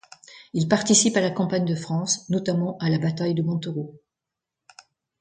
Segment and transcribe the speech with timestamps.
[0.55, 4.01] Il participe à la campagne de France, notamment à la bataille de Montereau.